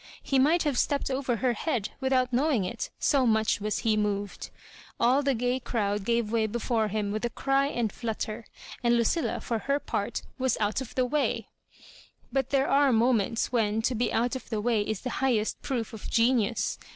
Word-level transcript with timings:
He 0.23 0.39
might 0.39 0.63
have 0.63 0.79
stepped 0.79 1.11
over 1.11 1.35
her 1.35 1.53
head 1.53 1.89
without 1.99 2.33
knowing 2.33 2.65
it, 2.65 2.89
so 2.97 3.27
much 3.27 3.61
was 3.61 3.77
he 3.85 3.95
moved. 3.95 4.49
All 4.99 5.21
the 5.21 5.35
gay 5.35 5.59
crowd 5.59 6.05
gave 6.05 6.31
way 6.31 6.47
before 6.47 6.87
him 6.87 7.11
with 7.11 7.23
a 7.23 7.29
cry 7.29 7.67
and 7.67 7.93
flutter; 7.93 8.45
and 8.83 8.95
Lucilla^ 8.95 9.43
for 9.43 9.59
her 9.59 9.79
part, 9.79 10.23
was 10.39 10.57
put 10.57 10.81
of 10.81 10.95
the 10.95 11.05
way 11.05 11.45
I 11.45 11.45
But 12.33 12.49
there 12.49 12.67
are 12.67 12.91
moments 12.91 13.51
when 13.51 13.83
to 13.83 13.93
be 13.93 14.11
out 14.11 14.35
of 14.35 14.49
the 14.49 14.59
way 14.59 14.81
is 14.81 15.01
the 15.01 15.11
highest 15.21 15.61
proof 15.61 15.93
of 15.93 16.09
genius. 16.09 16.79